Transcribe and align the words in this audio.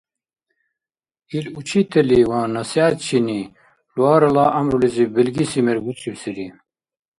Ил 1.37 1.45
учительли 1.59 2.19
ва 2.31 2.41
насихӀятчини 2.53 3.41
Луарала 3.95 4.45
гӀямрулизиб 4.53 5.09
белгиси 5.17 5.59
мер 5.65 5.77
буцибсири. 5.83 6.47